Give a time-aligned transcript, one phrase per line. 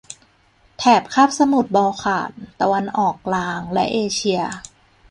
[0.77, 4.41] แถบคาบสมุทรบอลข่าน ตะวันออกกลาง และเอเชีย